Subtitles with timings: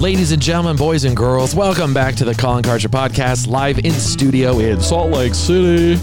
[0.00, 3.92] Ladies and gentlemen, boys and girls, welcome back to the Collin Kartchner Podcast, live in
[3.92, 6.00] studio in Salt Lake City,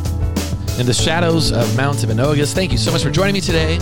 [0.80, 2.54] in the shadows of Mount Timpanogos.
[2.54, 3.80] Thank you so much for joining me today.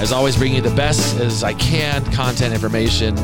[0.00, 3.16] As always, bringing you the best as I can content information,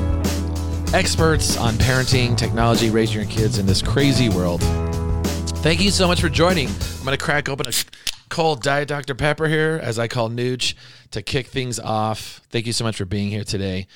[0.95, 4.63] experts on parenting, technology, raising your kids in this crazy world.
[5.59, 6.69] Thank you so much for joining.
[6.69, 7.73] I'm going to crack open a
[8.29, 9.17] cold Diet Dr.
[9.17, 10.74] Pepper here, as I call Nooch,
[11.11, 12.42] to kick things off.
[12.51, 13.88] Thank you so much for being here today.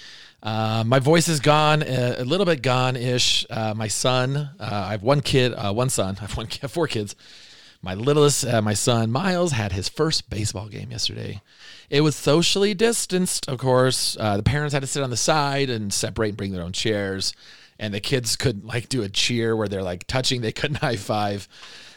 [0.44, 3.46] Uh, my voice is gone, uh, a little bit gone ish.
[3.48, 6.70] Uh, my son, uh, I have one kid, uh, one son, I have one, kid,
[6.70, 7.16] four kids.
[7.80, 11.40] My littlest, uh, my son Miles, had his first baseball game yesterday.
[11.88, 14.14] It was socially distanced, of course.
[14.14, 17.34] the parents had to sit on the side and separate and bring their own chairs.
[17.78, 20.96] And the kids couldn't like do a cheer where they're like touching, they couldn't high
[20.96, 21.48] five.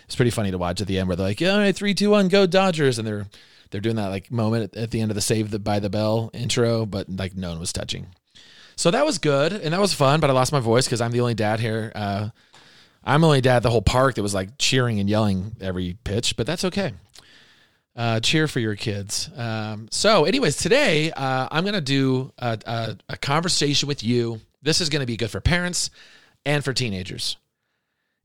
[0.05, 2.29] It's pretty funny to watch at the end where they're like, "Yeah, three, two, one,
[2.29, 3.27] go Dodgers," and they're
[3.71, 5.89] they're doing that like moment at, at the end of the Save the by the
[5.89, 8.07] Bell intro, but like no one was touching.
[8.77, 11.11] So that was good and that was fun, but I lost my voice because I'm
[11.11, 11.91] the only dad here.
[11.93, 12.29] Uh,
[13.03, 16.37] I'm the only dad the whole park that was like cheering and yelling every pitch,
[16.37, 16.93] but that's okay.
[17.95, 19.31] Uh, cheer for your kids.
[19.35, 24.39] Um, so, anyways, today uh, I'm going to do a, a, a, conversation with you.
[24.61, 25.89] This is going to be good for parents
[26.45, 27.37] and for teenagers.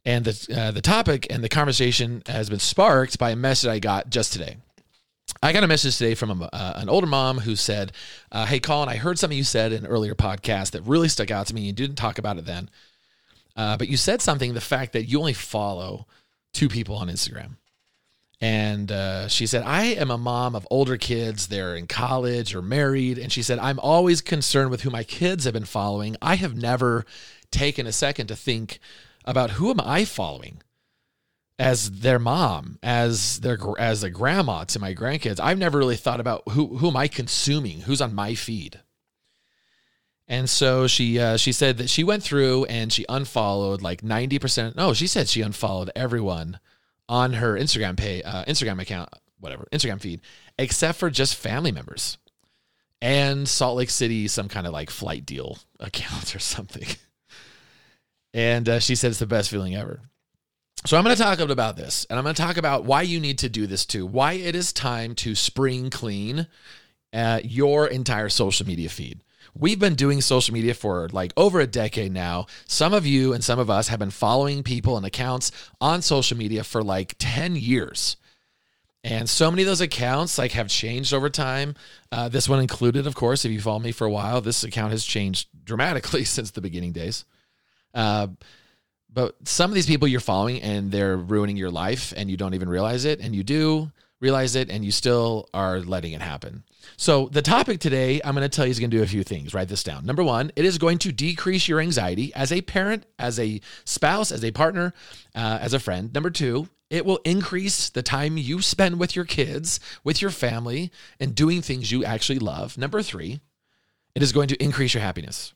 [0.05, 3.79] And the uh, the topic and the conversation has been sparked by a message I
[3.79, 4.59] got just today.
[5.41, 7.93] I got a message today from a, uh, an older mom who said,
[8.31, 11.31] uh, Hey, Collin, I heard something you said in an earlier podcast that really stuck
[11.31, 11.63] out to me.
[11.63, 12.71] You didn't talk about it then.
[13.57, 16.07] Uh, but you said something the fact that you only follow
[16.53, 17.57] two people on Instagram.
[18.41, 21.47] And uh, she said, I am a mom of older kids.
[21.47, 23.17] They're in college or married.
[23.17, 26.17] And she said, I'm always concerned with who my kids have been following.
[26.21, 27.07] I have never
[27.53, 28.81] taken a second to think
[29.25, 30.61] about who am I following?
[31.63, 35.39] As their mom, as their as a grandma to my grandkids.
[35.39, 38.81] I've never really thought about who who am I consuming, who's on my feed.
[40.27, 44.41] And so she uh, she said that she went through and she unfollowed like ninety
[44.41, 44.75] percent.
[44.75, 46.59] No, she said she unfollowed everyone
[47.09, 50.21] on her Instagram pay uh, Instagram account, whatever Instagram feed,
[50.59, 52.19] except for just family members
[53.01, 56.89] and Salt Lake City, some kind of like flight deal account or something.
[58.35, 60.01] And uh, she said it's the best feeling ever.
[60.85, 63.21] So I'm going to talk about this and I'm going to talk about why you
[63.21, 64.05] need to do this too.
[64.05, 66.49] Why it is time to spring clean
[67.13, 69.21] uh, your entire social media feed.
[69.55, 72.47] We've been doing social media for like over a decade now.
[72.67, 76.37] Some of you and some of us have been following people and accounts on social
[76.37, 78.17] media for like 10 years.
[79.05, 81.77] And so many of those accounts like have changed over time.
[82.11, 84.91] Uh, this one included, of course, if you follow me for a while, this account
[84.91, 87.25] has changed dramatically since the beginning days.
[87.95, 88.29] Uh,
[89.13, 92.55] but some of these people you're following and they're ruining your life and you don't
[92.55, 93.91] even realize it and you do
[94.21, 96.63] realize it and you still are letting it happen.
[96.97, 99.25] So the topic today I'm going to tell you is going to do a few
[99.25, 99.53] things.
[99.53, 100.07] Write this down.
[100.07, 104.31] Number 1, it is going to decrease your anxiety as a parent, as a spouse,
[104.31, 104.95] as a partner,
[105.35, 106.15] uh, as a friend.
[106.15, 110.93] Number 2, it will increase the time you spend with your kids, with your family,
[111.19, 112.79] and doing things you actually love.
[112.79, 113.41] Number 3,
[114.15, 115.53] it is going to increase your happiness.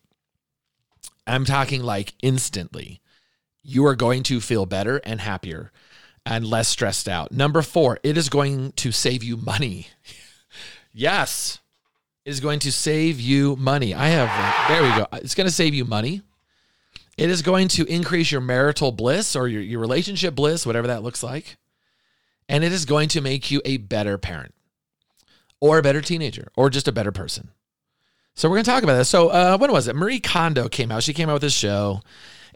[1.26, 3.00] I'm talking like instantly
[3.66, 5.72] you are going to feel better and happier
[6.24, 7.32] and less stressed out.
[7.32, 9.88] Number four, it is going to save you money.
[10.92, 11.58] yes,
[12.24, 13.94] it is going to save you money.
[13.94, 15.06] I have, there we go.
[15.22, 16.22] It's going to save you money.
[17.16, 21.02] It is going to increase your marital bliss or your, your relationship bliss, whatever that
[21.02, 21.56] looks like.
[22.48, 24.54] And it is going to make you a better parent
[25.60, 27.50] or a better teenager or just a better person.
[28.34, 29.08] So we're going to talk about this.
[29.08, 29.96] So uh, when was it?
[29.96, 31.02] Marie Kondo came out.
[31.02, 32.02] She came out with this show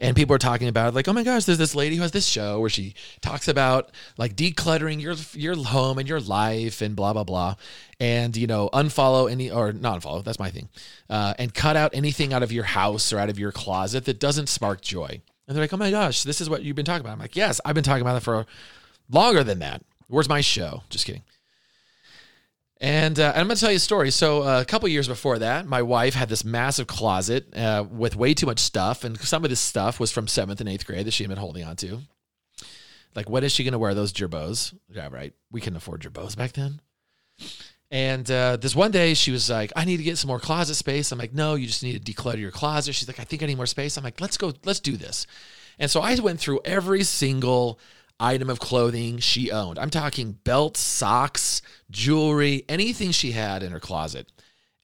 [0.01, 2.25] and people are talking about like, oh my gosh, there's this lady who has this
[2.25, 7.13] show where she talks about like decluttering your your home and your life and blah
[7.13, 7.55] blah blah,
[7.99, 10.23] and you know unfollow any or not unfollow.
[10.23, 10.67] That's my thing,
[11.09, 14.19] uh, and cut out anything out of your house or out of your closet that
[14.19, 15.21] doesn't spark joy.
[15.47, 17.13] And they're like, oh my gosh, this is what you've been talking about.
[17.13, 18.45] I'm like, yes, I've been talking about it for
[19.09, 19.83] longer than that.
[20.07, 20.83] Where's my show?
[20.89, 21.23] Just kidding.
[22.81, 24.09] And, uh, I'm going to tell you a story.
[24.09, 28.15] So, uh, a couple years before that, my wife had this massive closet uh, with
[28.15, 29.03] way too much stuff.
[29.03, 31.37] And some of this stuff was from seventh and eighth grade that she had been
[31.37, 31.99] holding on to.
[33.13, 34.73] Like, when is she going to wear those Girbauds?
[34.89, 35.31] Yeah, right.
[35.51, 36.81] We couldn't afford Girbauds back then.
[37.91, 40.75] And uh, this one day, she was like, I need to get some more closet
[40.75, 41.11] space.
[41.11, 42.95] I'm like, no, you just need to declutter your closet.
[42.95, 43.95] She's like, I think I need more space.
[43.95, 45.27] I'm like, let's go, let's do this.
[45.77, 47.79] And so I went through every single
[48.21, 49.79] item of clothing she owned.
[49.79, 54.31] I'm talking belts, socks, jewelry, anything she had in her closet.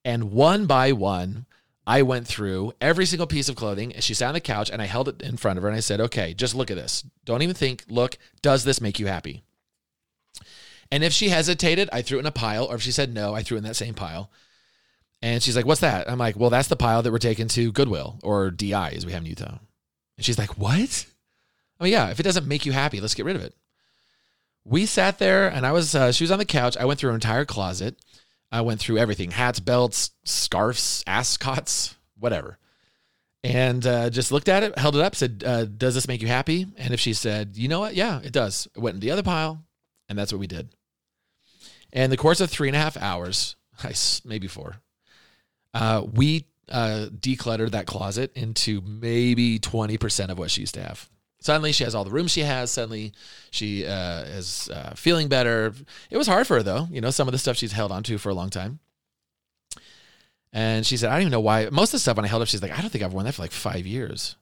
[0.04, 1.46] And one by one,
[1.86, 3.94] I went through every single piece of clothing.
[3.94, 5.78] And she sat on the couch and I held it in front of her and
[5.78, 7.06] I said, okay, just look at this.
[7.24, 9.44] Don't even think, look, does this make you happy?
[10.92, 12.66] And if she hesitated, I threw it in a pile.
[12.66, 14.30] Or if she said no, I threw it in that same pile.
[15.22, 16.10] And she's like, What's that?
[16.10, 19.12] I'm like, Well, that's the pile that we're taking to Goodwill or DI as we
[19.14, 19.58] have in Utah.
[20.18, 21.06] And she's like, What?
[21.80, 22.10] Oh, yeah.
[22.10, 23.54] If it doesn't make you happy, let's get rid of it.
[24.64, 26.76] We sat there and I was, uh, she was on the couch.
[26.78, 27.98] I went through her entire closet.
[28.52, 32.58] I went through everything hats, belts, scarves, ascots, whatever.
[33.44, 36.28] And uh, just looked at it, held it up, said, uh, Does this make you
[36.28, 36.68] happy?
[36.78, 37.96] And if she said, You know what?
[37.96, 38.68] Yeah, it does.
[38.76, 39.64] It went in the other pile.
[40.10, 40.70] And that's what we did.
[41.94, 43.56] And the course of three and a half hours,
[44.26, 44.78] maybe four,
[45.74, 51.10] uh, we uh, decluttered that closet into maybe 20% of what she used to have.
[51.40, 52.72] Suddenly she has all the room she has.
[52.72, 53.14] Suddenly
[53.52, 55.74] she uh, is uh, feeling better.
[56.10, 56.88] It was hard for her though.
[56.92, 58.80] You know, some of the stuff she's held onto for a long time.
[60.54, 61.70] And she said, I don't even know why.
[61.72, 63.26] Most of the stuff when I held up, she's like, I don't think I've worn
[63.26, 64.36] that for like five years.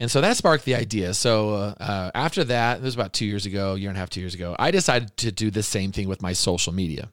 [0.00, 1.14] And so that sparked the idea.
[1.14, 4.20] So uh, after that, it was about two years ago, year and a half, two
[4.20, 7.08] years ago, I decided to do the same thing with my social media.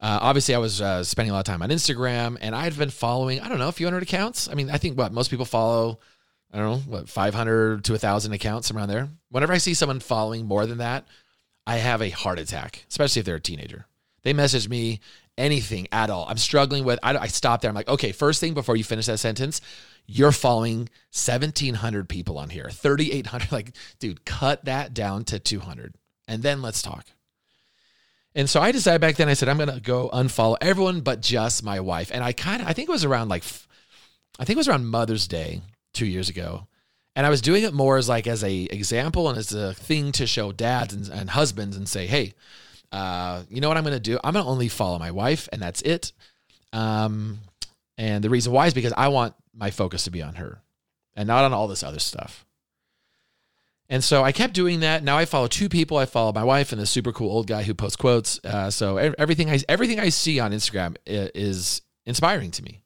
[0.00, 2.76] Uh, obviously, I was uh, spending a lot of time on Instagram, and I had
[2.76, 4.48] been following, I don't know, a few hundred accounts.
[4.48, 6.00] I mean, I think what most people follow,
[6.52, 9.08] I don't know, what, 500 to 1,000 accounts around there.
[9.30, 11.06] Whenever I see someone following more than that,
[11.66, 13.86] I have a heart attack, especially if they're a teenager.
[14.22, 15.00] They message me
[15.38, 16.26] anything at all.
[16.28, 17.68] I'm struggling with, I, I stop there.
[17.68, 19.60] I'm like, okay, first thing before you finish that sentence,
[20.06, 23.52] you're following 1,700 people on here, 3,800.
[23.52, 25.94] Like, dude, cut that down to 200
[26.28, 27.06] and then let's talk.
[28.34, 31.20] And so I decided back then, I said, I'm going to go unfollow everyone but
[31.20, 32.10] just my wife.
[32.12, 33.44] And I kind of, I think it was around like,
[34.38, 36.66] I think it was around Mother's Day two years ago.
[37.16, 40.12] And I was doing it more as like as a example and as a thing
[40.12, 42.34] to show dads and, and husbands and say, hey,
[42.92, 44.18] uh, you know what I'm going to do?
[44.22, 46.12] I'm going to only follow my wife and that's it.
[46.72, 47.40] Um,
[47.98, 50.62] and the reason why is because I want my focus to be on her
[51.14, 52.46] and not on all this other stuff.
[53.90, 55.02] And so I kept doing that.
[55.02, 55.96] Now I follow two people.
[55.96, 58.38] I follow my wife and the super cool old guy who posts quotes.
[58.44, 62.84] Uh, so everything I everything I see on Instagram is inspiring to me.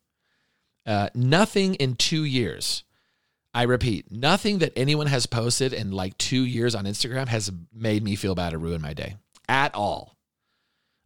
[0.87, 2.85] Uh, nothing in two years.
[3.55, 8.03] I repeat, nothing that anyone has posted in like two years on Instagram has made
[8.03, 9.15] me feel bad or ruin my day
[9.49, 10.17] at all.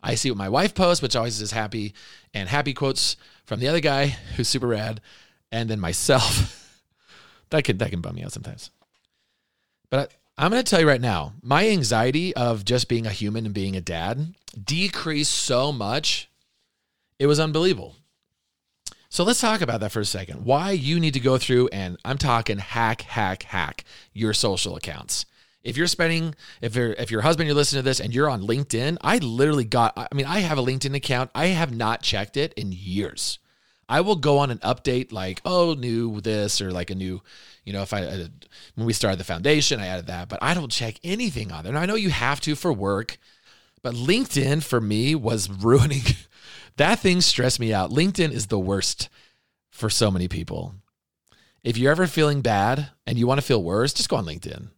[0.03, 1.93] I see what my wife posts, which always is happy,
[2.33, 4.07] and happy quotes from the other guy
[4.37, 5.01] who's super rad,
[5.53, 6.83] and then myself.
[7.51, 8.71] that can that can bum me out sometimes.
[9.91, 13.11] But I, I'm going to tell you right now, my anxiety of just being a
[13.11, 16.31] human and being a dad decreased so much.
[17.19, 17.97] It was unbelievable.
[19.11, 20.45] So let's talk about that for a second.
[20.45, 25.25] Why you need to go through and I'm talking hack, hack, hack your social accounts.
[25.65, 28.47] If you're spending, if you're, if your husband, you're listening to this and you're on
[28.47, 31.31] LinkedIn, I literally got, I mean, I have a LinkedIn account.
[31.35, 33.39] I have not checked it in years.
[33.89, 37.23] I will go on an update like, oh, new this or like a new,
[37.65, 38.29] you know, if I,
[38.75, 41.73] when we started the foundation, I added that, but I don't check anything on there.
[41.73, 43.19] And I know you have to for work,
[43.83, 46.03] but LinkedIn for me was ruining
[46.77, 47.91] that thing stressed me out.
[47.91, 49.09] LinkedIn is the worst
[49.71, 50.75] for so many people.
[51.63, 54.69] If you're ever feeling bad and you want to feel worse, just go on LinkedIn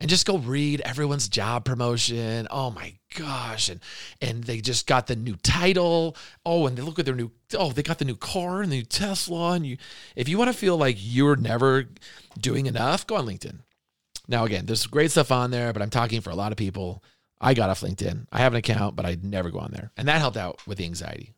[0.00, 2.46] and just go read everyone's job promotion.
[2.50, 3.68] Oh my gosh.
[3.68, 3.80] And
[4.20, 6.16] and they just got the new title.
[6.44, 8.76] Oh, and they look at their new oh, they got the new car and the
[8.76, 9.52] new Tesla.
[9.52, 9.76] And you
[10.16, 11.86] if you want to feel like you're never
[12.38, 13.60] doing enough, go on LinkedIn.
[14.26, 17.02] Now again, there's great stuff on there, but I'm talking for a lot of people.
[17.44, 18.26] I got off LinkedIn.
[18.32, 19.90] I have an account, but I never go on there.
[19.98, 21.34] And that helped out with the anxiety.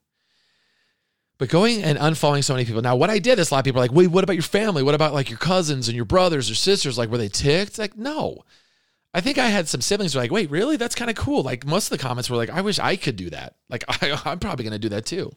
[1.38, 2.80] But going and unfollowing so many people.
[2.80, 4.42] Now, what I did is a lot of people are like, wait, what about your
[4.42, 4.84] family?
[4.84, 6.96] What about like your cousins and your brothers or sisters?
[6.96, 7.76] Like, were they ticked?
[7.76, 8.44] Like, no.
[9.12, 10.76] I think I had some siblings who were like, wait, really?
[10.76, 11.42] That's kind of cool.
[11.42, 13.56] Like, most of the comments were like, I wish I could do that.
[13.68, 15.32] Like, I, I'm probably going to do that too.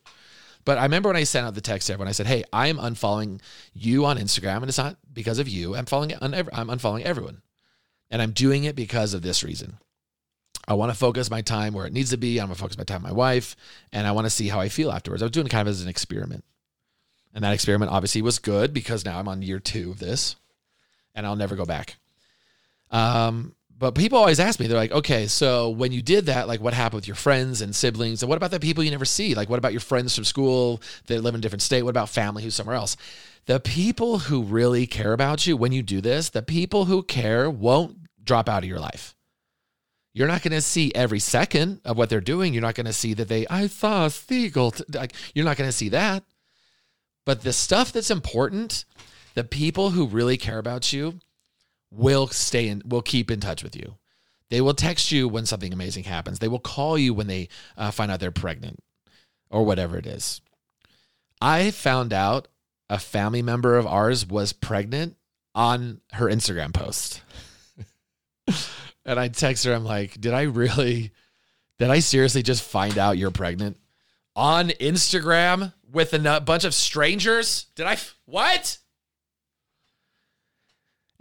[0.65, 2.67] But I remember when I sent out the text to everyone, I said, hey, I
[2.67, 3.41] am unfollowing
[3.73, 4.57] you on Instagram.
[4.57, 5.75] And it's not because of you.
[5.75, 6.31] I'm following, I'm
[6.67, 7.41] unfollowing everyone.
[8.11, 9.77] And I'm doing it because of this reason.
[10.67, 12.39] I want to focus my time where it needs to be.
[12.39, 13.55] I'm going to focus my time on my wife,
[13.91, 15.23] and I want to see how I feel afterwards.
[15.23, 16.43] I was doing kind of as an experiment.
[17.33, 20.35] And that experiment obviously was good because now I'm on year two of this,
[21.15, 21.97] and I'll never go back.
[22.91, 26.59] Um, but people always ask me, they're like, okay, so when you did that, like
[26.59, 28.21] what happened with your friends and siblings?
[28.21, 29.35] And what about the people you never see?
[29.35, 31.83] Like, what about your friends from school that live in a different state?
[31.83, 32.97] What about family who's somewhere else?
[33.45, 37.49] The people who really care about you when you do this, the people who care
[37.49, 39.15] won't drop out of your life.
[40.19, 42.53] You're not going to see every second of what they're doing.
[42.53, 44.73] You're not going to see that they, I saw a seagull.
[44.93, 46.25] Like, you're not going to see that.
[47.25, 48.83] But the stuff that's important,
[49.35, 51.21] the people who really care about you
[51.89, 53.95] will stay in, will keep in touch with you.
[54.49, 56.39] They will text you when something amazing happens.
[56.39, 57.47] They will call you when they
[57.77, 58.83] uh, find out they're pregnant
[59.49, 60.41] or whatever it is.
[61.39, 62.49] I found out
[62.89, 65.15] a family member of ours was pregnant
[65.55, 67.21] on her Instagram post.
[69.05, 71.11] And I text her, I'm like, did I really,
[71.77, 73.77] did I seriously just find out you're pregnant
[74.35, 77.67] on Instagram with a bunch of strangers.
[77.75, 77.97] Did I?
[78.25, 78.77] What?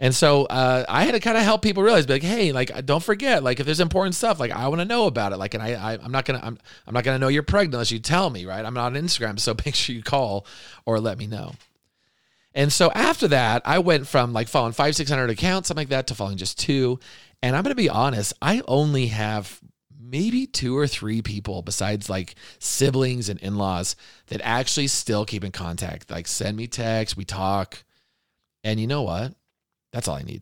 [0.01, 3.03] And so uh, I had to kind of help people realize, like, hey, like, don't
[3.03, 5.37] forget, like, if there's important stuff, like, I want to know about it.
[5.37, 6.57] Like, and I, I am not gonna, I'm,
[6.87, 8.63] I'm not gonna know you're pregnant unless you tell me, right?
[8.63, 10.45] I'm not on Instagram, so make sure you call
[10.85, 11.53] or let me know.
[12.55, 15.89] And so after that, I went from like following five, six hundred accounts, something like
[15.89, 16.99] that, to following just two.
[17.41, 19.59] And I'm gonna be honest, I only have
[19.99, 23.95] maybe two or three people besides like siblings and in-laws
[24.27, 26.09] that actually still keep in contact.
[26.09, 27.83] Like send me text, we talk.
[28.63, 29.33] And you know what?
[29.93, 30.41] That's all I need.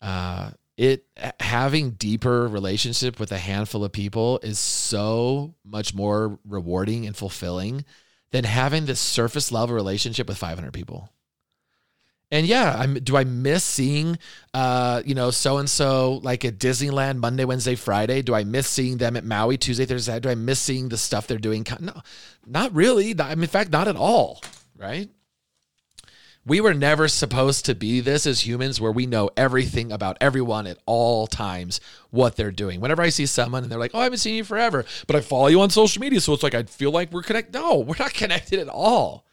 [0.00, 1.04] Uh, it
[1.38, 7.84] having deeper relationship with a handful of people is so much more rewarding and fulfilling
[8.30, 11.10] than having this surface level relationship with 500 people.
[12.32, 14.18] And yeah, I'm, do I miss seeing,
[14.54, 18.22] uh, you know, so and so like at Disneyland Monday, Wednesday, Friday?
[18.22, 20.18] Do I miss seeing them at Maui Tuesday, Thursday?
[20.18, 21.66] Do I miss seeing the stuff they're doing?
[21.78, 21.92] No,
[22.46, 23.14] not really.
[23.20, 24.40] I in fact, not at all.
[24.78, 25.10] Right?
[26.46, 30.66] We were never supposed to be this as humans where we know everything about everyone
[30.66, 32.80] at all times, what they're doing.
[32.80, 35.20] Whenever I see someone and they're like, oh, I haven't seen you forever, but I
[35.20, 36.20] follow you on social media.
[36.20, 37.52] So it's like, I feel like we're connected.
[37.54, 39.26] No, we're not connected at all.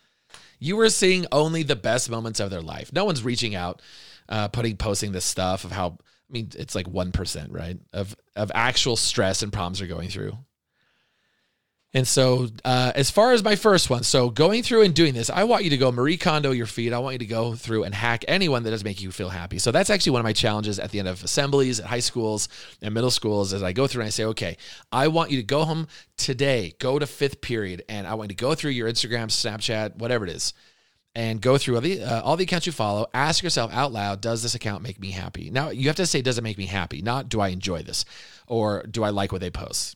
[0.59, 2.91] You are seeing only the best moments of their life.
[2.93, 3.81] No one's reaching out,
[4.27, 7.79] uh, putting, posting this stuff of how, I mean, it's like 1%, right?
[7.93, 10.37] Of, of actual stress and problems they're going through.
[11.91, 15.31] And so, uh, as far as my first one, so going through and doing this,
[15.31, 16.93] I want you to go Marie Kondo your feed.
[16.93, 19.57] I want you to go through and hack anyone that does make you feel happy.
[19.57, 22.47] So that's actually one of my challenges at the end of assemblies at high schools
[22.83, 23.53] and middle schools.
[23.53, 24.57] As I go through and I say, okay,
[24.91, 28.35] I want you to go home today, go to fifth period, and I want you
[28.35, 30.53] to go through your Instagram, Snapchat, whatever it is,
[31.15, 33.07] and go through all the uh, all the accounts you follow.
[33.15, 35.49] Ask yourself out loud, does this account make me happy?
[35.49, 37.01] Now you have to say, does it make me happy?
[37.01, 38.05] Not do I enjoy this,
[38.45, 39.95] or do I like what they post?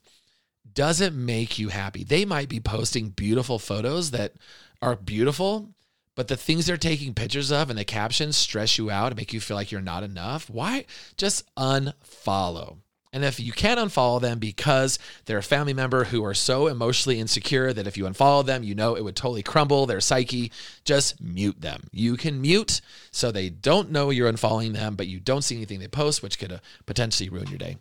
[0.72, 2.04] Doesn't make you happy.
[2.04, 4.34] They might be posting beautiful photos that
[4.82, 5.70] are beautiful,
[6.16, 9.34] but the things they're taking pictures of and the captions stress you out and make
[9.34, 10.50] you feel like you're not enough.
[10.50, 10.86] Why?
[11.18, 12.78] Just unfollow.
[13.14, 17.20] And if you can't unfollow them because they're a family member who are so emotionally
[17.20, 20.52] insecure that if you unfollow them, you know it would totally crumble their psyche,
[20.84, 21.84] just mute them.
[21.92, 25.80] You can mute so they don't know you're unfollowing them, but you don't see anything
[25.80, 27.78] they post, which could uh, potentially ruin your day.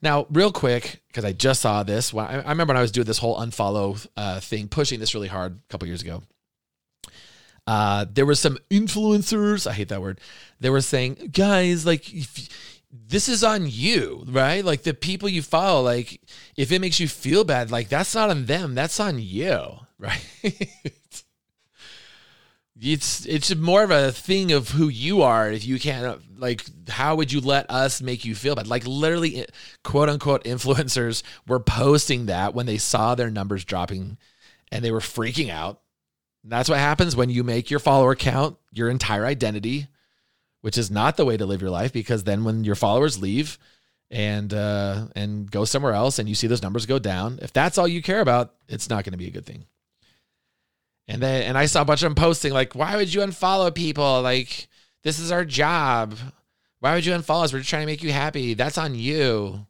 [0.00, 2.14] Now, real quick, because I just saw this.
[2.14, 5.28] I, I, remember when I was doing this whole unfollow uh, thing, pushing this really
[5.28, 6.22] hard a couple years ago.
[7.66, 9.66] Uh, there were some influencers.
[9.66, 10.20] I hate that word.
[10.60, 12.48] They were saying, guys, like, if,
[12.90, 14.64] this is on you, right?
[14.64, 16.20] Like the people you follow, like,
[16.56, 20.24] if it makes you feel bad, like that's not on them, that's on you, right?
[22.80, 25.50] It's it's more of a thing of who you are.
[25.50, 28.66] If you can't like how would you let us make you feel bad?
[28.66, 29.46] Like literally
[29.84, 34.18] quote unquote influencers were posting that when they saw their numbers dropping
[34.70, 35.80] and they were freaking out.
[36.44, 39.88] That's what happens when you make your follower count your entire identity
[40.60, 43.58] which is not the way to live your life because then when your followers leave
[44.10, 47.76] and uh and go somewhere else and you see those numbers go down if that's
[47.76, 49.66] all you care about it's not going to be a good thing
[51.08, 53.74] and then and I saw a bunch of them posting like, why would you unfollow
[53.74, 54.22] people?
[54.22, 54.68] Like,
[55.02, 56.16] this is our job.
[56.80, 57.52] Why would you unfollow us?
[57.52, 58.54] We're just trying to make you happy.
[58.54, 59.66] That's on you.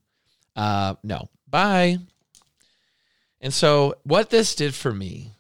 [0.55, 1.29] Uh, no.
[1.49, 1.99] Bye.
[3.41, 5.33] And so what this did for me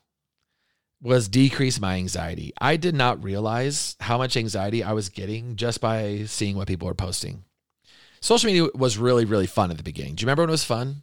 [1.02, 2.52] was decrease my anxiety.
[2.61, 6.87] I did not realize how much anxiety I was getting just by seeing what people
[6.87, 7.45] were posting.
[8.21, 10.14] Social media was really, really fun at the beginning.
[10.14, 11.02] Do you remember when it was fun?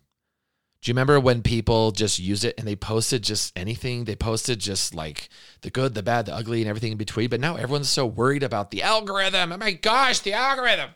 [0.86, 4.06] Do you remember when people just used it and they posted just anything?
[4.06, 5.30] They posted just like
[5.62, 7.27] the good, the bad, the ugly, and everything in between.
[7.27, 9.51] But now everyone's so worried about the algorithm.
[9.51, 10.92] Oh my gosh, the algorithm.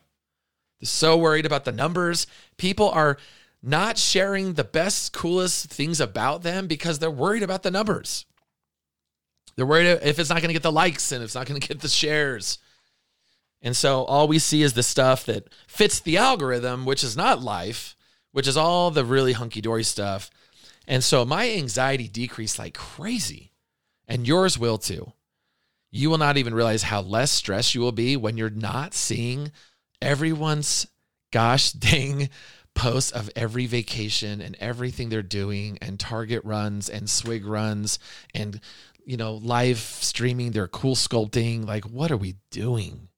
[0.79, 2.27] They're so worried about the numbers.
[2.57, 3.17] People are
[3.63, 8.27] not sharing the best, coolest things about them because they're worried about the numbers.
[9.55, 11.67] They're worried if it's not going to get the likes and it's not going to
[11.67, 12.59] get the shares.
[13.63, 17.41] And so all we see is the stuff that fits the algorithm, which is not
[17.41, 17.95] life
[18.39, 20.29] which is all the really hunky dory stuff.
[20.87, 23.51] And so my anxiety decreased like crazy,
[24.07, 25.11] and yours will too.
[25.91, 29.51] You will not even realize how less stressed you will be when you're not seeing
[30.01, 30.87] everyone's
[31.33, 32.29] gosh dang
[32.73, 37.99] posts of every vacation and everything they're doing and target runs and swig runs
[38.33, 38.61] and
[39.05, 43.09] you know live streaming their CoolSculpting like what are we doing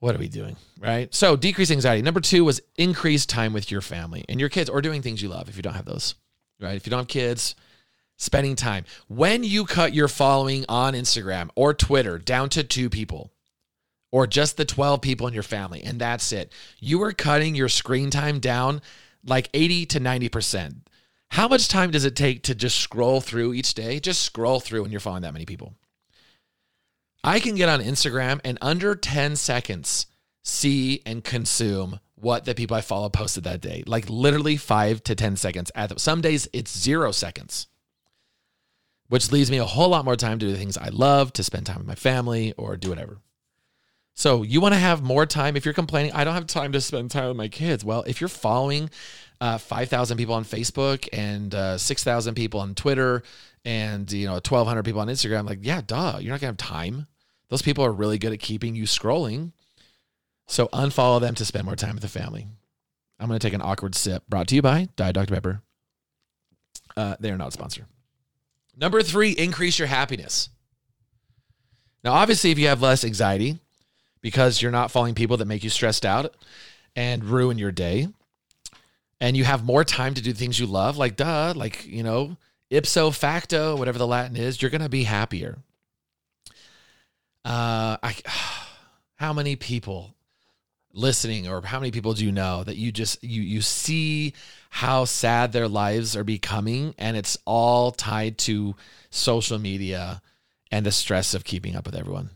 [0.00, 0.56] what are we doing?
[0.78, 1.12] Right.
[1.14, 2.02] So decrease anxiety.
[2.02, 5.28] Number two was increase time with your family and your kids or doing things you
[5.28, 6.14] love if you don't have those.
[6.60, 6.76] Right.
[6.76, 7.54] If you don't have kids,
[8.16, 8.84] spending time.
[9.08, 13.32] When you cut your following on Instagram or Twitter down to two people
[14.10, 17.68] or just the 12 people in your family, and that's it, you are cutting your
[17.68, 18.80] screen time down
[19.24, 20.76] like 80 to 90%.
[21.30, 23.98] How much time does it take to just scroll through each day?
[23.98, 25.74] Just scroll through when you're following that many people.
[27.26, 30.06] I can get on Instagram and under 10 seconds
[30.44, 33.82] see and consume what the people I follow posted that day.
[33.84, 35.72] Like literally 5 to 10 seconds.
[35.74, 37.66] At some days it's 0 seconds.
[39.08, 41.42] Which leaves me a whole lot more time to do the things I love, to
[41.42, 43.18] spend time with my family or do whatever.
[44.14, 45.56] So you want to have more time.
[45.56, 47.84] If you're complaining, I don't have time to spend time with my kids.
[47.84, 48.88] Well, if you're following
[49.40, 53.24] uh, 5,000 people on Facebook and uh, 6,000 people on Twitter
[53.64, 56.70] and, you know, 1,200 people on Instagram, like, yeah, duh, you're not going to have
[56.72, 57.08] time.
[57.48, 59.52] Those people are really good at keeping you scrolling.
[60.46, 62.46] So unfollow them to spend more time with the family.
[63.18, 65.34] I'm going to take an awkward sip brought to you by Diet Dr.
[65.34, 65.62] Pepper.
[66.96, 67.86] Uh, they are not a sponsor.
[68.76, 70.50] Number three, increase your happiness.
[72.04, 73.58] Now, obviously, if you have less anxiety
[74.20, 76.34] because you're not following people that make you stressed out
[76.94, 78.08] and ruin your day,
[79.20, 82.36] and you have more time to do things you love, like duh, like, you know,
[82.70, 85.58] ipso facto, whatever the Latin is, you're going to be happier.
[87.46, 88.16] Uh, I,
[89.16, 90.14] how many people
[90.92, 94.32] listening or how many people do you know that you just you you see
[94.70, 98.74] how sad their lives are becoming and it's all tied to
[99.10, 100.22] social media
[100.72, 102.30] and the stress of keeping up with everyone?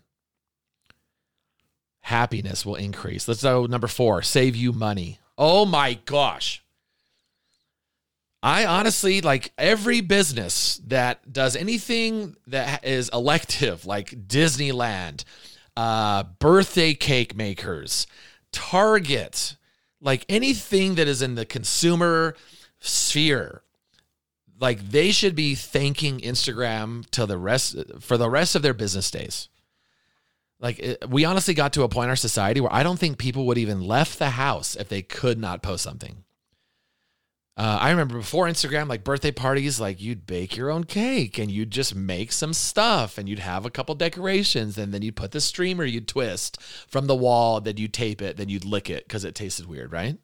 [2.02, 3.26] Happiness will increase.
[3.26, 5.18] Let's go number 4 save you money.
[5.36, 6.62] Oh my gosh
[8.42, 15.24] I honestly like every business that does anything that is elective, like Disneyland,
[15.76, 18.06] uh, birthday cake makers,
[18.52, 19.56] Target,
[20.00, 22.34] like anything that is in the consumer
[22.78, 23.62] sphere.
[24.58, 29.10] Like they should be thanking Instagram to the rest for the rest of their business
[29.10, 29.48] days.
[30.58, 33.46] Like we honestly got to a point in our society where I don't think people
[33.46, 36.24] would even left the house if they could not post something.
[37.60, 41.50] Uh, I remember before Instagram, like birthday parties, like you'd bake your own cake and
[41.50, 45.32] you'd just make some stuff and you'd have a couple decorations and then you'd put
[45.32, 49.04] the streamer you'd twist from the wall, then you'd tape it, then you'd lick it
[49.04, 50.16] because it tasted weird, right?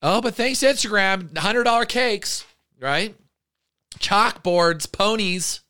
[0.00, 2.46] Oh, but thanks Instagram, $100 cakes,
[2.80, 3.14] right?
[3.98, 5.60] Chalkboards, ponies,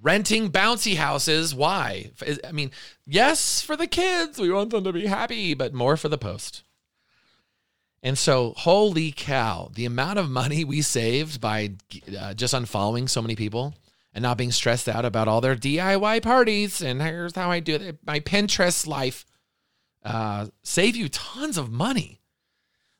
[0.00, 1.54] renting bouncy houses.
[1.54, 2.12] Why?
[2.48, 2.70] I mean,
[3.06, 6.62] yes, for the kids, we want them to be happy, but more for the post.
[8.04, 11.70] And so, holy cow, the amount of money we saved by
[12.16, 13.74] uh, just unfollowing so many people
[14.12, 17.76] and not being stressed out about all their DIY parties and here's how I do
[17.76, 19.24] it, my Pinterest life,
[20.04, 22.20] uh, save you tons of money.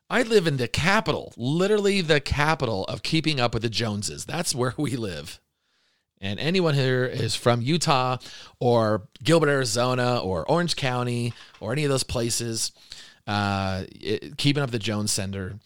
[0.09, 4.25] I live in the capital, literally the capital of keeping up with the Joneses.
[4.25, 5.39] That's where we live.
[6.19, 8.17] And anyone here is from Utah
[8.59, 12.73] or Gilbert, Arizona or Orange County or any of those places
[13.27, 15.59] uh, it, keeping up the Jones sender.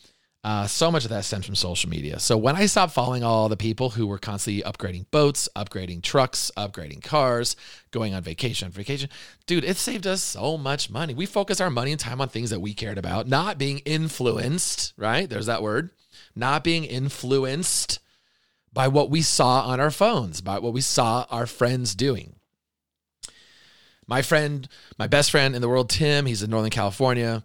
[0.44, 2.18] Uh, so much of that stems from social media.
[2.20, 6.50] So when I stopped following all the people who were constantly upgrading boats, upgrading trucks,
[6.56, 7.56] upgrading cars,
[7.90, 9.10] going on vacation, on vacation,
[9.46, 11.12] dude, it saved us so much money.
[11.12, 14.94] We focused our money and time on things that we cared about, not being influenced,
[14.96, 15.28] right?
[15.28, 15.90] There's that word,
[16.36, 17.98] not being influenced
[18.72, 22.37] by what we saw on our phones, by what we saw our friends doing
[24.08, 24.66] my friend,
[24.98, 27.44] my best friend in the world, Tim, he's in Northern California.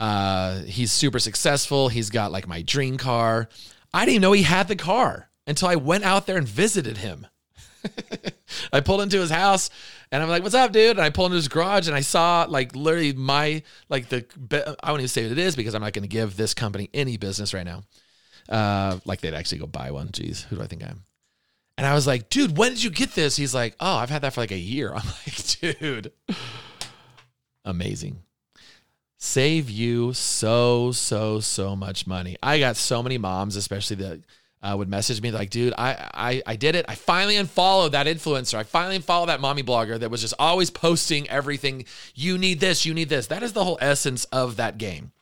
[0.00, 1.88] Uh, he's super successful.
[1.88, 3.48] He's got like my dream car.
[3.92, 6.98] I didn't even know he had the car until I went out there and visited
[6.98, 7.26] him.
[8.72, 9.68] I pulled into his house
[10.10, 12.46] and I'm like, "What's up, dude?" And I pulled into his garage and I saw
[12.48, 14.24] like literally my like the
[14.82, 16.88] I won't even say what it is because I'm not going to give this company
[16.94, 17.82] any business right now.
[18.48, 20.08] Uh, like they'd actually go buy one.
[20.08, 21.04] Jeez, who do I think I am?
[21.76, 23.36] And I was like, dude, when did you get this?
[23.36, 24.90] He's like, oh, I've had that for like a year.
[24.94, 26.12] I'm like, dude,
[27.64, 28.22] amazing.
[29.18, 32.36] Save you so, so, so much money.
[32.42, 34.20] I got so many moms, especially that
[34.62, 36.84] uh, would message me like, dude, I, I, I did it.
[36.88, 38.54] I finally unfollowed that influencer.
[38.54, 41.86] I finally unfollowed that mommy blogger that was just always posting everything.
[42.14, 43.26] You need this, you need this.
[43.26, 45.12] That is the whole essence of that game.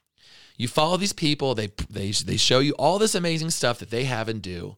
[0.56, 4.04] You follow these people, they, they, they show you all this amazing stuff that they
[4.04, 4.76] have and do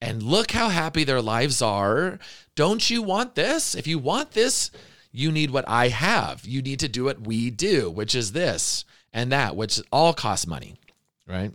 [0.00, 2.18] and look how happy their lives are.
[2.54, 3.74] Don't you want this?
[3.74, 4.70] If you want this,
[5.12, 6.46] you need what I have.
[6.46, 10.46] You need to do what we do, which is this and that, which all costs
[10.46, 10.76] money,
[11.26, 11.52] right?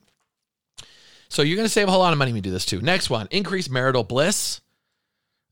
[1.30, 2.82] So you're going to save a whole lot of money when you do this too.
[2.82, 4.62] Next one, increase marital bliss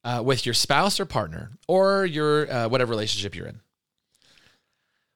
[0.04, 3.60] uh, with your spouse or partner or your uh, whatever relationship you're in.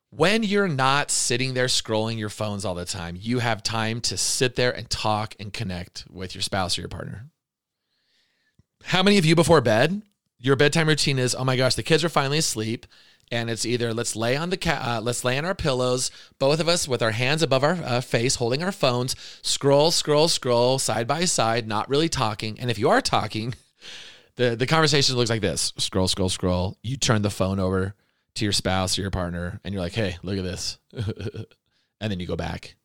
[0.09, 4.17] When you're not sitting there scrolling your phones all the time, you have time to
[4.17, 7.25] sit there and talk and connect with your spouse or your partner.
[8.87, 10.01] How many of you before bed,
[10.39, 12.85] your bedtime routine is, oh my gosh, the kids are finally asleep.
[13.29, 16.61] and it's either let's lay on the ca- uh, let's lay on our pillows, both
[16.61, 20.79] of us with our hands above our uh, face, holding our phones, scroll, scroll, scroll,
[20.79, 22.57] side by side, not really talking.
[22.61, 23.55] And if you are talking,
[24.37, 26.77] the the conversation looks like this: scroll, scroll, scroll.
[26.81, 27.93] You turn the phone over
[28.35, 32.21] to your spouse or your partner, and you're like, "Hey, look at this," and then
[32.21, 32.77] you go back.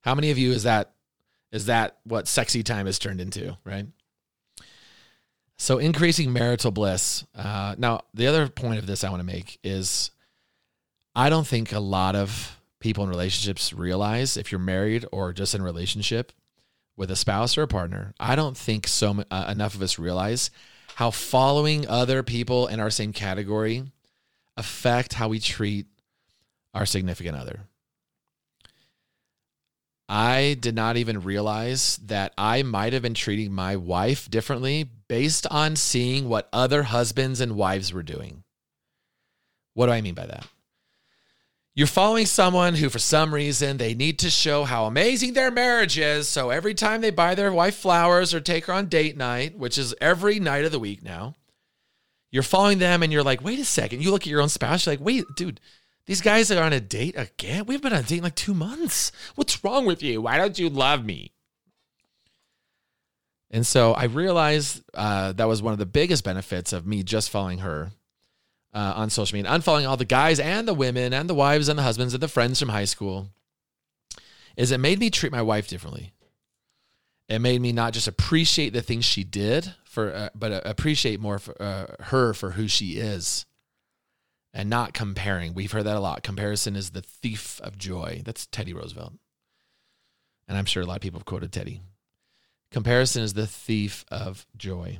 [0.00, 0.94] How many of you is that?
[1.52, 3.56] Is that what sexy time has turned into?
[3.64, 3.86] Right.
[5.56, 7.24] So increasing marital bliss.
[7.34, 10.10] Uh, now, the other point of this I want to make is,
[11.14, 15.54] I don't think a lot of people in relationships realize if you're married or just
[15.54, 16.32] in a relationship
[16.96, 18.14] with a spouse or a partner.
[18.20, 20.50] I don't think so uh, enough of us realize
[20.96, 23.84] how following other people in our same category
[24.56, 25.86] affect how we treat
[26.72, 27.60] our significant other.
[30.08, 35.46] I did not even realize that I might have been treating my wife differently based
[35.50, 38.44] on seeing what other husbands and wives were doing.
[39.74, 40.46] What do I mean by that?
[41.76, 45.98] You're following someone who, for some reason, they need to show how amazing their marriage
[45.98, 46.28] is.
[46.28, 49.76] So every time they buy their wife flowers or take her on date night, which
[49.76, 51.34] is every night of the week now,
[52.30, 54.02] you're following them and you're like, wait a second.
[54.02, 55.60] You look at your own spouse, you're like, wait, dude,
[56.06, 57.66] these guys are on a date again?
[57.66, 59.10] We've been on a date in like two months.
[59.34, 60.22] What's wrong with you?
[60.22, 61.33] Why don't you love me?
[63.54, 67.30] And so I realized uh, that was one of the biggest benefits of me just
[67.30, 67.92] following her
[68.74, 71.78] uh, on social media, unfollowing all the guys and the women and the wives and
[71.78, 73.28] the husbands and the friends from high school,
[74.56, 76.12] is it made me treat my wife differently.
[77.28, 81.20] It made me not just appreciate the things she did for, uh, but uh, appreciate
[81.20, 83.46] more for, uh, her for who she is,
[84.52, 85.54] and not comparing.
[85.54, 86.24] We've heard that a lot.
[86.24, 88.22] Comparison is the thief of joy.
[88.24, 89.12] That's Teddy Roosevelt,
[90.48, 91.82] and I'm sure a lot of people have quoted Teddy.
[92.74, 94.98] Comparison is the thief of joy.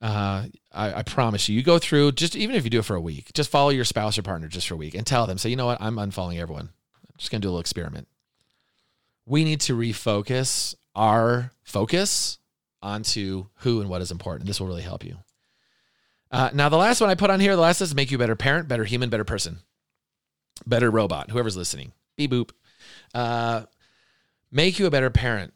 [0.00, 2.94] Uh, I, I, promise you, you go through just even if you do it for
[2.94, 5.36] a week, just follow your spouse or partner just for a week and tell them,
[5.36, 6.68] say, you know what, I'm unfollowing everyone.
[6.68, 8.06] I'm just gonna do a little experiment.
[9.26, 12.38] We need to refocus our focus
[12.80, 14.46] onto who and what is important.
[14.46, 15.16] This will really help you.
[16.30, 18.20] Uh, now, the last one I put on here, the last is make you a
[18.20, 19.58] better parent, better human, better person,
[20.64, 21.32] better robot.
[21.32, 22.50] Whoever's listening, beep boop.
[23.12, 23.64] Uh,
[24.52, 25.52] make you a better parent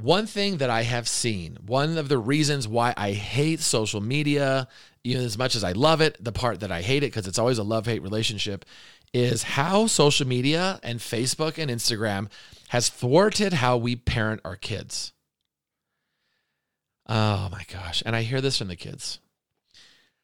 [0.00, 4.68] one thing that I have seen, one of the reasons why I hate social media,
[5.04, 7.38] even as much as I love it, the part that I hate it because it's
[7.38, 8.66] always a love hate relationship,
[9.14, 12.28] is how social media and Facebook and Instagram
[12.68, 15.12] has thwarted how we parent our kids.
[17.08, 18.02] Oh my gosh.
[18.04, 19.20] And I hear this from the kids.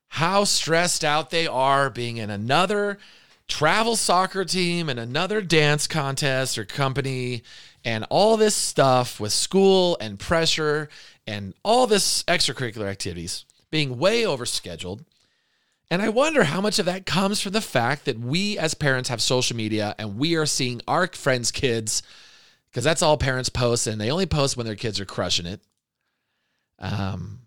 [0.08, 2.98] How stressed out they are being in another
[3.48, 7.42] travel soccer team and another dance contest or company
[7.84, 10.88] and all this stuff with school and pressure
[11.26, 15.04] and all this extracurricular activities being way overscheduled.
[15.90, 19.08] And I wonder how much of that comes from the fact that we as parents
[19.08, 22.02] have social media and we are seeing our friends' kids,
[22.70, 25.60] because that's all parents post, and they only post when their kids are crushing it.
[26.78, 27.40] Um,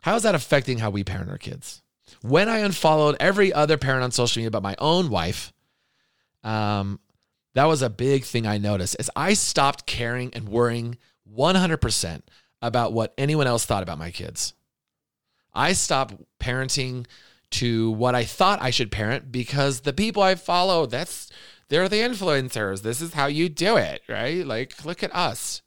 [0.00, 1.82] how is that affecting how we parent our kids?
[2.22, 5.52] When I unfollowed every other parent on social media but my own wife,
[6.42, 7.00] um,
[7.54, 10.98] that was a big thing I noticed as I stopped caring and worrying
[11.34, 12.22] 100%
[12.62, 14.54] about what anyone else thought about my kids.
[15.52, 17.06] I stopped parenting
[17.52, 21.30] to what I thought I should parent because the people I follow, that's
[21.68, 22.82] they're the influencers.
[22.82, 24.46] This is how you do it, right?
[24.46, 25.62] Like look at us.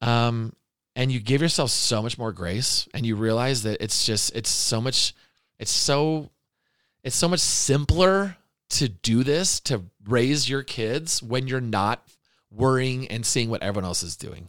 [0.00, 0.54] Um
[0.94, 4.50] and you give yourself so much more grace and you realize that it's just it's
[4.50, 5.14] so much
[5.58, 6.30] it's so
[7.02, 8.36] it's so much simpler
[8.72, 12.02] to do this to raise your kids when you're not
[12.50, 14.48] worrying and seeing what everyone else is doing.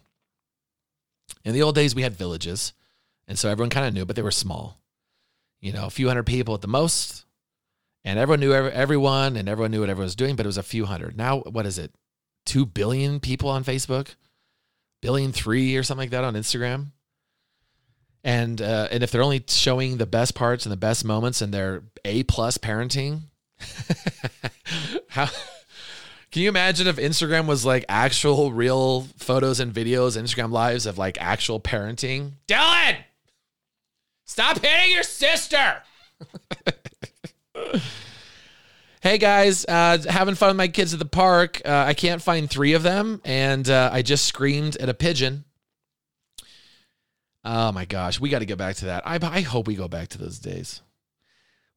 [1.45, 2.73] In the old days, we had villages,
[3.27, 4.79] and so everyone kind of knew, but they were small.
[5.59, 7.25] You know, a few hundred people at the most,
[8.03, 10.63] and everyone knew everyone, and everyone knew what everyone was doing, but it was a
[10.63, 11.17] few hundred.
[11.17, 11.93] Now, what is it?
[12.45, 14.15] Two billion people on Facebook,
[15.01, 16.91] billion three or something like that on Instagram.
[18.23, 21.53] And uh, and if they're only showing the best parts and the best moments, and
[21.53, 23.23] they're a plus parenting,
[25.09, 25.29] How
[26.31, 30.97] can you imagine if Instagram was like actual real photos and videos, Instagram lives of
[30.97, 32.31] like actual parenting?
[32.47, 32.97] Dylan,
[34.25, 35.83] stop hitting your sister.
[39.01, 41.61] hey guys, uh, having fun with my kids at the park.
[41.63, 45.43] Uh, I can't find three of them, and uh, I just screamed at a pigeon.
[47.45, 49.05] Oh my gosh, we got to get back to that.
[49.05, 50.81] I, I hope we go back to those days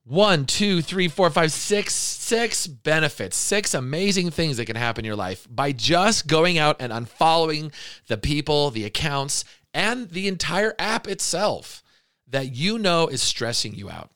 [0.09, 5.07] one, two, three, four, five, six, six benefits, six amazing things that can happen in
[5.07, 7.73] your life by just going out and unfollowing
[8.07, 11.83] the people, the accounts, and the entire app itself
[12.29, 14.11] that you know is stressing you out.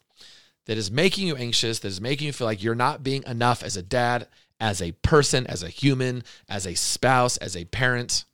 [0.66, 3.62] that is making you anxious, that is making you feel like you're not being enough
[3.64, 4.28] as a dad,
[4.60, 8.24] as a person, as a human, as a spouse, as a parent.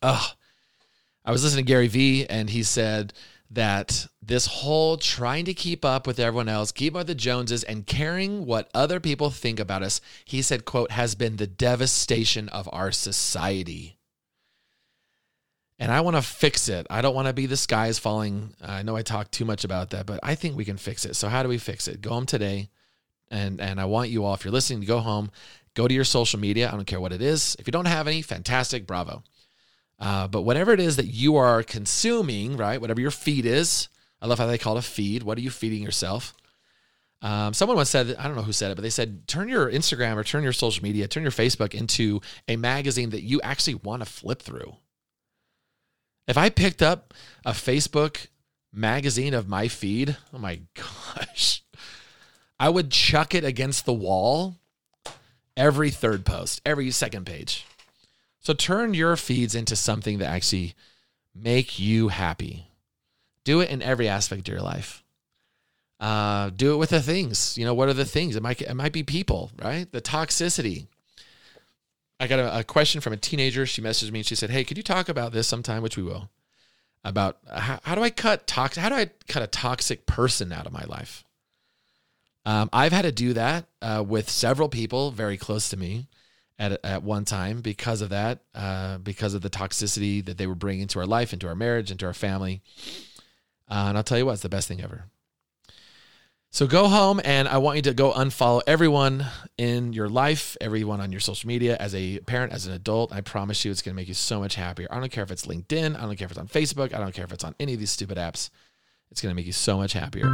[0.00, 0.30] Ugh.
[1.26, 3.12] I was listening to Gary Vee and he said
[3.50, 7.64] that this whole trying to keep up with everyone else, keep up with the Joneses
[7.64, 12.48] and caring what other people think about us, he said, quote, has been the devastation
[12.50, 13.98] of our society.
[15.78, 16.86] And I want to fix it.
[16.90, 18.54] I don't want to be the sky is falling.
[18.60, 21.14] I know I talk too much about that, but I think we can fix it.
[21.14, 22.02] So how do we fix it?
[22.02, 22.68] Go home today.
[23.30, 25.30] And and I want you all, if you're listening, to go home,
[25.74, 26.68] go to your social media.
[26.68, 27.56] I don't care what it is.
[27.58, 29.22] If you don't have any, fantastic, bravo.
[29.98, 32.80] Uh, but whatever it is that you are consuming, right?
[32.80, 33.88] Whatever your feed is,
[34.20, 35.22] I love how they call it a feed.
[35.22, 36.34] What are you feeding yourself?
[37.20, 39.70] Um, someone once said, I don't know who said it, but they said, turn your
[39.70, 43.74] Instagram or turn your social media, turn your Facebook into a magazine that you actually
[43.74, 44.76] want to flip through.
[46.28, 48.28] If I picked up a Facebook
[48.72, 51.64] magazine of my feed, oh my gosh,
[52.60, 54.56] I would chuck it against the wall
[55.56, 57.66] every third post, every second page.
[58.48, 60.74] So turn your feeds into something that actually
[61.34, 62.70] make you happy.
[63.44, 65.04] Do it in every aspect of your life.
[66.00, 67.58] Uh, do it with the things.
[67.58, 68.36] You know, what are the things?
[68.36, 69.92] It might it might be people, right?
[69.92, 70.86] The toxicity.
[72.18, 73.66] I got a, a question from a teenager.
[73.66, 76.02] She messaged me and she said, "Hey, could you talk about this sometime?" Which we
[76.02, 76.30] will.
[77.04, 78.82] About how, how do I cut toxic?
[78.82, 81.22] How do I cut a toxic person out of my life?
[82.46, 86.06] Um, I've had to do that uh, with several people very close to me
[86.58, 90.54] at at one time because of that, uh, because of the toxicity that they were
[90.54, 92.62] bringing to our life, into our marriage, into our family.
[93.70, 95.04] Uh, and I'll tell you what, it's the best thing ever.
[96.50, 99.26] So go home, and I want you to go unfollow everyone
[99.58, 101.76] in your life, everyone on your social media.
[101.76, 104.40] As a parent, as an adult, I promise you, it's going to make you so
[104.40, 104.88] much happier.
[104.90, 107.12] I don't care if it's LinkedIn, I don't care if it's on Facebook, I don't
[107.12, 108.48] care if it's on any of these stupid apps.
[109.10, 110.32] It's going to make you so much happier.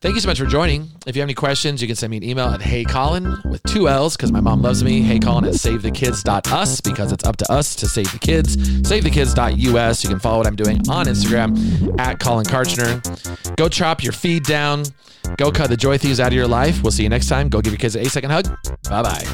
[0.00, 0.88] Thank you so much for joining.
[1.06, 3.88] If you have any questions, you can send me an email at heycollin with two
[3.88, 5.02] L's because my mom loves me.
[5.02, 8.56] Heycollin at savethekids.us because it's up to us to save the kids.
[8.56, 10.04] Savethekids.us.
[10.04, 13.56] You can follow what I'm doing on Instagram at Collin Kartchner.
[13.56, 14.84] Go chop your feed down.
[15.36, 16.82] Go cut the joy thieves out of your life.
[16.82, 17.48] We'll see you next time.
[17.48, 18.48] Go give your kids an eight second hug.
[18.88, 19.24] Bye bye.